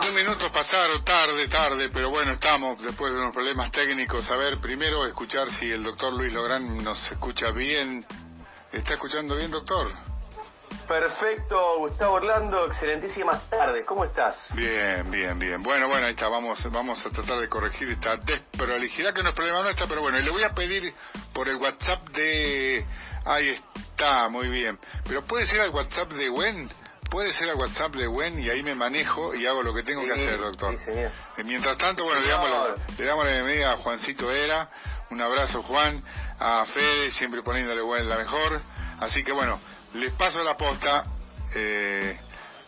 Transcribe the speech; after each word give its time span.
21 0.00 0.14
minutos 0.14 0.48
pasaron, 0.48 1.04
tarde, 1.04 1.46
tarde, 1.48 1.90
pero 1.92 2.08
bueno, 2.08 2.32
estamos 2.32 2.82
después 2.82 3.12
de 3.12 3.18
unos 3.18 3.34
problemas 3.34 3.70
técnicos. 3.70 4.30
A 4.30 4.36
ver, 4.36 4.56
primero 4.58 5.04
escuchar 5.04 5.50
si 5.50 5.70
el 5.70 5.82
doctor 5.82 6.14
Luis 6.14 6.32
Lográn 6.32 6.82
nos 6.82 7.12
escucha 7.12 7.50
bien. 7.50 8.06
¿Está 8.72 8.94
escuchando 8.94 9.36
bien, 9.36 9.50
doctor? 9.50 9.92
Perfecto, 10.88 11.80
Gustavo 11.80 12.14
Orlando, 12.14 12.66
excelentísimas 12.66 13.42
tardes, 13.50 13.84
¿cómo 13.84 14.06
estás? 14.06 14.36
Bien, 14.54 15.10
bien, 15.10 15.38
bien. 15.38 15.62
Bueno, 15.62 15.86
bueno, 15.86 16.06
ahí 16.06 16.12
está, 16.12 16.30
vamos, 16.30 16.58
vamos 16.72 17.04
a 17.04 17.10
tratar 17.10 17.38
de 17.38 17.48
corregir 17.50 17.90
esta 17.90 18.16
desprolijidad 18.16 19.12
que 19.12 19.22
no 19.22 19.28
es 19.28 19.34
problema 19.34 19.60
nuestra, 19.60 19.86
pero 19.86 20.00
bueno, 20.00 20.18
y 20.18 20.22
le 20.22 20.30
voy 20.30 20.44
a 20.44 20.54
pedir 20.54 20.94
por 21.34 21.46
el 21.46 21.56
WhatsApp 21.56 22.08
de... 22.10 22.86
Ahí 23.26 23.50
está, 23.74 24.30
muy 24.30 24.48
bien. 24.48 24.78
Pero 25.06 25.22
puede 25.26 25.46
ser 25.46 25.60
al 25.60 25.70
WhatsApp 25.70 26.10
de 26.12 26.28
Gwen, 26.30 26.70
puede 27.10 27.32
ser 27.32 27.50
al 27.50 27.56
WhatsApp 27.56 27.94
de 27.94 28.06
Gwen 28.06 28.42
y 28.42 28.48
ahí 28.48 28.62
me 28.62 28.74
manejo 28.74 29.34
y 29.34 29.46
hago 29.46 29.62
lo 29.62 29.74
que 29.74 29.82
tengo 29.82 30.02
que 30.04 30.12
hacer, 30.12 30.38
doctor. 30.38 30.78
Sí, 30.78 30.84
señor. 30.84 31.10
Eh, 31.36 31.44
Mientras 31.44 31.76
tanto, 31.76 32.04
bueno, 32.04 32.20
le 32.20 32.28
damos, 32.28 32.50
la, 32.50 32.74
le 32.96 33.04
damos 33.04 33.26
la 33.26 33.32
bienvenida 33.32 33.72
a 33.72 33.76
Juancito 33.76 34.30
Era, 34.30 34.70
un 35.10 35.20
abrazo 35.20 35.62
Juan, 35.62 36.02
a 36.38 36.64
Fede, 36.66 37.10
siempre 37.10 37.42
poniéndole 37.42 37.82
Gwen 37.82 38.08
la 38.08 38.16
mejor. 38.16 38.62
Así 39.00 39.24
que 39.24 39.32
bueno, 39.32 39.60
les 39.94 40.12
paso 40.12 40.42
la 40.44 40.56
posta 40.56 41.04
eh, 41.54 42.18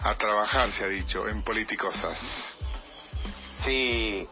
a 0.00 0.14
trabajar, 0.16 0.70
se 0.70 0.84
ha 0.84 0.88
dicho, 0.88 1.28
en 1.28 1.42
Politicosas. 1.42 2.18
Sí. 3.64 4.28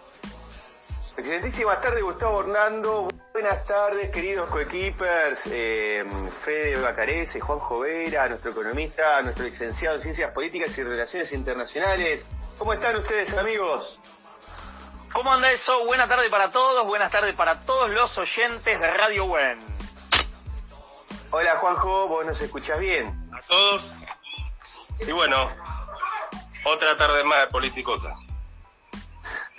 Excelentísimas 1.21 1.83
tardes, 1.83 2.03
Gustavo 2.03 2.41
Hernando. 2.41 3.09
Buenas 3.35 3.63
tardes, 3.67 4.09
queridos 4.11 4.49
coequippers. 4.49 5.39
Eh, 5.49 6.03
Fede 6.47 6.81
Bacarese, 6.81 7.39
Juan 7.41 7.59
Jovera, 7.59 8.27
nuestro 8.27 8.53
economista, 8.53 9.21
nuestro 9.21 9.45
licenciado 9.45 9.97
en 9.97 10.03
Ciencias 10.03 10.33
Políticas 10.33 10.79
y 10.79 10.83
Relaciones 10.83 11.31
Internacionales. 11.33 12.25
¿Cómo 12.57 12.73
están 12.73 12.97
ustedes, 12.97 13.37
amigos? 13.37 14.01
¿Cómo 15.13 15.31
anda 15.31 15.53
eso? 15.53 15.85
Buena 15.85 16.09
tarde 16.09 16.31
para 16.31 16.51
todos, 16.51 16.87
buenas 16.87 17.13
tardes 17.13 17.35
para 17.35 17.61
todos 17.67 17.91
los 17.91 18.17
oyentes 18.17 18.81
de 18.81 18.91
Radio 18.91 19.27
Wen. 19.27 19.59
Hola, 21.33 21.57
Juanjo, 21.57 22.09
vos 22.09 22.25
nos 22.25 22.41
escuchás 22.41 22.79
bien. 22.79 23.09
a 23.31 23.43
todos. 23.43 23.83
Y 25.07 25.13
bueno, 25.13 25.51
otra 26.65 26.97
tarde 26.97 27.25
más 27.25 27.41
de 27.41 27.47
Politicosas. 27.49 28.30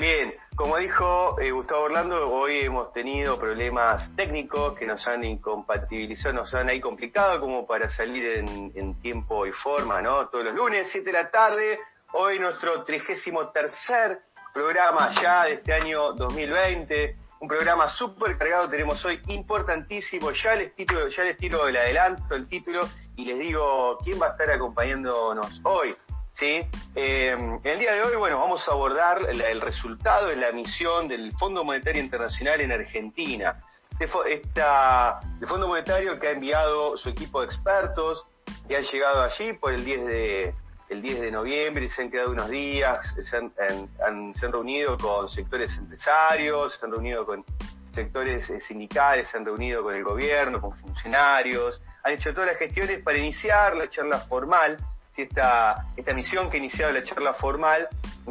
Bien, 0.02 0.33
como 0.55 0.77
dijo 0.77 1.39
eh, 1.39 1.52
Gustavo 1.52 1.83
Orlando, 1.83 2.31
hoy 2.31 2.61
hemos 2.61 2.91
tenido 2.91 3.38
problemas 3.38 4.11
técnicos 4.16 4.75
que 4.75 4.88
nos 4.88 5.05
han 5.05 5.23
incompatibilizado, 5.23 6.33
nos 6.33 6.52
han 6.55 6.69
ahí 6.69 6.81
complicado 6.81 7.39
como 7.39 7.67
para 7.67 7.88
salir 7.88 8.25
en, 8.25 8.72
en 8.73 8.99
tiempo 8.99 9.45
y 9.45 9.52
forma, 9.52 10.02
¿no? 10.02 10.27
Todos 10.29 10.45
los 10.45 10.55
lunes, 10.55 10.89
7 10.91 11.05
de 11.05 11.13
la 11.13 11.29
tarde, 11.29 11.77
hoy 12.13 12.39
nuestro 12.39 12.83
trigésimo 12.83 13.49
tercer 13.49 14.23
programa 14.52 15.13
ya 15.22 15.44
de 15.44 15.53
este 15.53 15.72
año 15.72 16.13
2020, 16.13 17.16
un 17.39 17.47
programa 17.47 17.88
súper 17.88 18.39
cargado 18.39 18.67
tenemos 18.69 19.05
hoy, 19.05 19.22
importantísimo, 19.27 20.31
ya 20.31 20.55
les, 20.55 20.73
tiro, 20.73 21.09
ya 21.09 21.25
les 21.25 21.38
tiro 21.38 21.67
el 21.67 21.77
adelanto, 21.77 22.33
el 22.33 22.47
título, 22.47 22.89
y 23.16 23.25
les 23.25 23.38
digo 23.38 23.99
quién 24.03 24.19
va 24.19 24.29
a 24.29 24.31
estar 24.31 24.49
acompañándonos 24.49 25.61
hoy. 25.63 25.95
¿Sí? 26.42 26.66
Eh, 26.95 27.36
en 27.38 27.61
el 27.64 27.80
día 27.80 27.94
de 27.94 28.02
hoy, 28.02 28.16
bueno, 28.16 28.39
vamos 28.39 28.67
a 28.67 28.72
abordar 28.72 29.28
el, 29.30 29.61
resultado 29.61 30.28
de 30.28 30.36
la 30.36 30.52
misión 30.52 31.08
del 31.08 31.31
Fondo 31.34 31.64
Monetario 31.64 32.02
Internacional 32.02 32.59
en 32.61 32.72
Argentina. 32.72 33.61
Este 34.00 34.34
esta- 34.34 35.19
el 35.39 35.47
Fondo 35.47 35.67
Monetario 35.67 36.19
que 36.19 36.30
ha 36.30 36.31
enviado 36.31 36.97
su 36.97 37.09
equipo 37.09 37.42
de 37.42 37.45
expertos, 37.45 38.25
que 38.67 38.75
han 38.75 38.84
llegado 38.86 39.22
allí 39.22 39.53
por 39.53 39.72
el 39.73 39.86
10 39.86 40.06
de, 40.08 40.56
el 40.89 41.02
10 41.03 41.22
de 41.22 41.31
noviembre 41.31 41.86
y 41.86 41.89
se 41.89 42.02
han 42.02 42.09
quedado 42.09 42.31
unos 42.31 42.50
días, 42.50 43.16
se 43.22 43.38
han 43.38 44.51
reunido 44.51 44.97
con 44.97 45.30
sectores 45.30 45.72
empresarios, 45.78 46.74
se 46.74 46.85
han 46.88 46.91
reunido 46.91 47.24
con 47.24 47.46
sectores 47.94 48.50
eh, 48.50 48.59
sindicales, 48.62 49.30
se 49.30 49.38
han 49.38 49.46
reunido 49.46 49.84
con 49.84 49.94
el 49.94 50.03
gobierno, 50.03 50.59
con 50.59 50.74
funcionarios, 50.74 51.84
han 52.03 52.13
hecho 52.13 52.34
todas 52.34 52.50
las 52.50 52.57
gestiones 52.57 53.03
para 53.03 53.19
iniciar 53.19 53.75
la 53.75 53.88
charla 53.88 54.18
formal, 54.18 54.78
si 55.11 55.23
esta, 55.23 55.88
esta 55.95 56.13
misión 56.13 56.49
que 56.49 56.57
ha 56.57 56.59
iniciado 56.59 56.91
la 56.94 57.03
charla 57.03 57.33
formal 57.33 57.88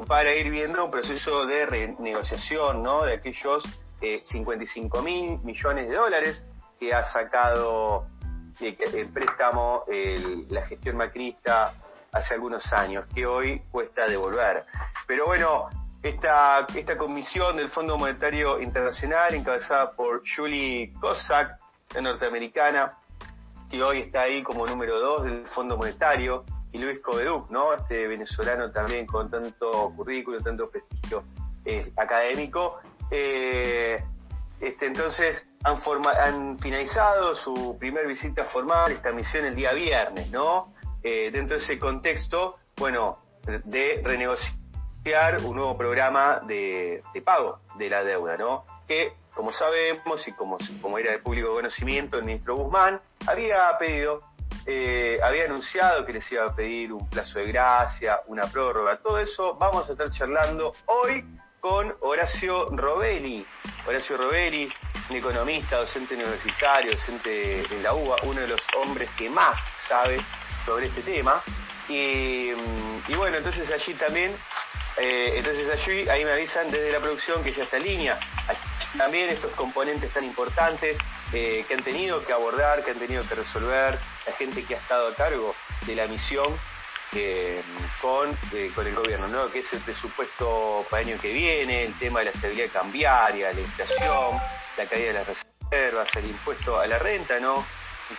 para 0.07 0.33
ir 0.35 0.51
viendo 0.51 0.85
un 0.85 0.91
proceso 0.91 1.47
de 1.47 1.67
renegociación 1.67 2.83
¿no? 2.83 3.05
de 3.05 3.15
aquellos 3.15 3.65
eh, 4.01 4.21
55 4.25 5.03
mil 5.03 5.39
millones 5.41 5.89
de 5.89 5.95
dólares 5.95 6.47
que 6.79 6.95
ha 6.95 7.05
sacado 7.05 8.07
eh, 8.61 8.77
el 8.95 9.09
préstamo 9.09 9.85
la 10.49 10.67
gestión 10.67 10.97
macrista 10.97 11.75
hace 12.13 12.35
algunos 12.35 12.73
años, 12.73 13.05
que 13.15 13.27
hoy 13.27 13.63
cuesta 13.71 14.07
devolver. 14.07 14.65
Pero 15.07 15.27
bueno, 15.27 15.69
esta, 16.03 16.67
esta 16.75 16.97
comisión 16.97 17.57
del 17.57 17.71
Fondo 17.71 17.99
Monetario 17.99 18.61
Internacional, 18.61 19.35
encabezada 19.35 19.93
por 19.93 20.23
Julie 20.27 20.93
Cossack, 21.01 21.59
la 21.95 22.01
norteamericana, 22.01 22.99
que 23.71 23.83
hoy 23.83 24.01
está 24.01 24.23
ahí 24.23 24.43
como 24.43 24.67
número 24.67 24.99
dos 24.99 25.25
del 25.25 25.47
Fondo 25.47 25.77
Monetario, 25.77 26.45
y 26.73 26.79
Luis 26.79 27.01
Coveduc, 27.01 27.51
¿no? 27.51 27.73
Este 27.75 28.07
venezolano 28.07 28.71
también 28.71 29.07
con 29.07 29.31
tanto 29.31 29.93
currículum, 29.97 30.43
tanto 30.43 30.71
prestigio 30.71 31.25
eh, 31.65 31.93
académico. 31.97 32.81
Eh, 33.11 34.03
este, 34.61 34.87
entonces 34.87 35.45
han, 35.65 36.59
finalizado 36.59 37.35
su 37.37 37.77
primer 37.79 38.07
visita 38.07 38.45
formal, 38.45 38.93
esta 38.93 39.11
misión 39.11 39.47
el 39.47 39.55
día 39.55 39.73
viernes, 39.73 40.31
¿no? 40.31 40.75
Eh, 41.03 41.31
dentro 41.33 41.57
de 41.57 41.65
ese 41.65 41.79
contexto, 41.79 42.57
bueno, 42.77 43.19
de 43.65 44.03
renegociar 44.05 45.43
un 45.45 45.57
nuevo 45.57 45.77
programa 45.77 46.41
de, 46.47 47.03
de 47.15 47.23
pago 47.23 47.61
de 47.77 47.89
la 47.89 48.05
deuda, 48.05 48.37
¿no? 48.37 48.65
Que, 48.87 49.15
como 49.35 49.53
sabemos 49.53 50.27
y 50.29 50.33
como, 50.33 50.59
como 50.83 50.99
era 50.99 51.13
de 51.13 51.19
público 51.19 51.55
conocimiento, 51.55 52.19
el 52.19 52.25
ministro 52.25 52.57
Guzmán 52.57 53.01
había 53.27 53.77
pedido, 53.79 54.21
eh, 54.67 55.19
había 55.23 55.45
anunciado 55.45 56.05
que 56.05 56.13
les 56.13 56.31
iba 56.33 56.45
a 56.45 56.55
pedir 56.55 56.93
un 56.93 57.09
plazo 57.09 57.39
de 57.39 57.47
gracia, 57.47 58.21
una 58.27 58.43
prórroga, 58.43 58.99
todo 58.99 59.19
eso 59.19 59.55
vamos 59.55 59.89
a 59.89 59.93
estar 59.93 60.11
charlando 60.11 60.75
hoy 60.87 61.25
con 61.61 61.95
Horacio 62.01 62.67
Robelli. 62.71 63.47
Horacio 63.87 64.17
Robelli, 64.17 64.71
un 65.09 65.17
economista, 65.17 65.77
docente 65.77 66.15
universitario, 66.15 66.93
docente 66.93 67.63
en 67.75 67.83
la 67.83 67.95
UBA, 67.95 68.17
uno 68.25 68.41
de 68.41 68.49
los 68.49 68.61
hombres 68.77 69.09
que 69.17 69.29
más 69.31 69.59
sabe 69.89 70.19
sobre 70.65 70.87
este 70.87 71.03
tema. 71.03 71.43
Y, 71.89 72.53
mm, 72.55 73.17
bueno, 73.17 73.39
entonces 73.39 73.71
allí 73.71 73.95
también, 73.95 74.35
eh, 74.97 75.35
entonces 75.37 75.69
allí, 75.69 76.09
ahí 76.09 76.25
me 76.25 76.33
avisan 76.33 76.71
desde 76.71 76.93
la 76.93 77.01
producción 77.01 77.43
que 77.43 77.53
ya 77.53 77.65
está 77.65 77.77
en 77.77 77.85
línea. 77.85 78.21
También 78.97 79.31
estos 79.31 79.53
componentes 79.53 80.13
tan 80.13 80.25
importantes 80.25 80.99
eh, 81.33 81.65
que 81.67 81.75
han 81.75 81.83
tenido 81.83 82.25
que 82.25 82.33
abordar, 82.33 82.85
que 82.85 82.91
han 82.91 82.99
tenido 82.99 83.23
que 83.29 83.35
resolver, 83.35 83.99
la 84.27 84.33
gente 84.33 84.65
que 84.65 84.75
ha 84.75 84.79
estado 84.79 85.09
a 85.09 85.15
cargo 85.15 85.55
de 85.87 85.95
la 85.95 86.07
misión 86.07 86.59
con, 88.01 88.37
eh, 88.53 88.71
con 88.75 88.87
el 88.87 88.95
gobierno, 88.95 89.27
¿no? 89.29 89.51
que 89.51 89.61
es 89.61 89.73
el 89.73 89.81
presupuesto 89.81 90.87
para 90.89 91.03
el 91.03 91.09
año 91.09 91.21
que 91.21 91.33
viene, 91.33 91.85
el 91.85 91.99
tema 91.99 92.21
de 92.21 92.27
la 92.27 92.31
estabilidad 92.31 92.71
cambiaria, 92.73 93.53
la 93.53 93.61
inflación, 93.61 94.41
la 94.77 94.87
caída 94.87 95.07
de 95.09 95.13
las 95.15 95.27
reservas, 95.27 96.09
el 96.17 96.27
impuesto 96.27 96.79
a 96.79 96.87
la 96.87 96.99
renta, 96.99 97.39
¿no? 97.41 97.65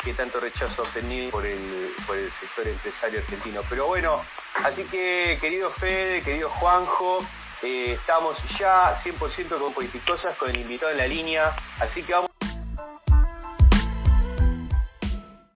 Que 0.03 0.13
tanto 0.13 0.39
rechazo 0.39 0.83
ha 0.83 0.87
obtenido 0.87 1.31
por 1.31 1.45
el, 1.45 1.93
por 2.07 2.17
el 2.17 2.31
sector 2.31 2.65
empresario 2.65 3.19
argentino. 3.19 3.61
Pero 3.69 3.87
bueno, 3.87 4.23
así 4.63 4.85
que 4.85 5.37
querido 5.41 5.69
Fede, 5.71 6.21
querido 6.21 6.49
Juanjo, 6.49 7.19
eh, 7.61 7.97
estamos 7.99 8.37
ya 8.57 8.95
100% 9.03 9.59
con 9.59 9.73
Politicosas, 9.73 10.37
con 10.37 10.49
el 10.49 10.61
invitado 10.61 10.93
en 10.93 10.97
la 10.97 11.07
línea, 11.07 11.55
así 11.79 12.03
que 12.03 12.13
vamos 12.13 12.31